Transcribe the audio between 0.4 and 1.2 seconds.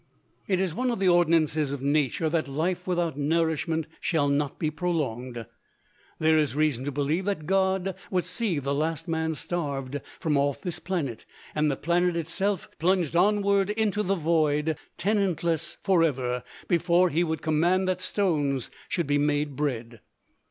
It is one of the